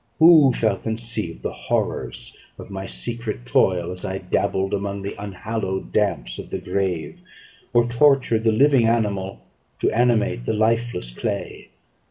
Who 0.17 0.51
shall 0.55 0.77
conceive 0.77 1.43
the 1.43 1.51
horrors 1.51 2.35
of 2.57 2.71
my 2.71 2.87
secret 2.87 3.45
toil, 3.45 3.91
as 3.91 4.03
I 4.03 4.17
dabbled 4.17 4.73
among 4.73 5.03
the 5.03 5.13
unhallowed 5.23 5.91
damps 5.91 6.39
of 6.39 6.49
the 6.49 6.57
grave, 6.57 7.19
or 7.71 7.87
tortured 7.87 8.43
the 8.43 8.51
living 8.51 8.87
animal 8.87 9.41
to 9.79 9.91
animate 9.91 10.47
the 10.47 10.53
lifeless 10.53 11.13
clay? 11.13 11.69